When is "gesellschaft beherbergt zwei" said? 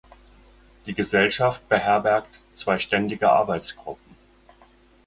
0.95-2.79